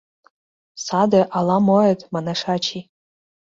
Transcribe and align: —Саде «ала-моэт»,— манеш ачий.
—Саде 0.85 1.21
«ала-моэт»,— 1.37 1.99
манеш 2.13 2.41
ачий. 2.55 2.83